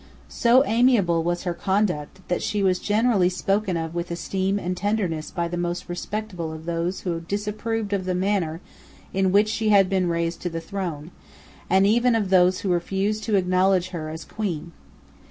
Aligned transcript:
So 0.29 0.65
amiable 0.65 1.21
was 1.21 1.43
her 1.43 1.53
conduct, 1.53 2.27
that 2.27 2.41
she 2.41 2.63
was 2.63 2.79
generally 2.79 3.29
spoken 3.29 3.77
of 3.77 3.93
with 3.93 4.09
esteem 4.09 4.57
and 4.57 4.75
tenderness 4.75 5.29
by 5.29 5.47
the 5.47 5.57
most 5.57 5.87
respectable 5.87 6.51
of 6.51 6.65
those 6.65 7.01
who 7.01 7.19
disapproved 7.19 7.93
of 7.93 8.05
the 8.05 8.15
manner 8.15 8.61
in 9.13 9.31
which 9.31 9.47
she 9.47 9.69
had 9.69 9.91
been 9.91 10.09
raised 10.09 10.41
to 10.41 10.49
the 10.49 10.59
throne, 10.59 11.11
and 11.69 11.85
even 11.85 12.15
of 12.15 12.31
those 12.31 12.61
who 12.61 12.69
refused 12.69 13.23
to 13.25 13.35
acknowledge 13.35 13.89
her 13.89 14.09
as 14.09 14.25
Queen. 14.25 14.71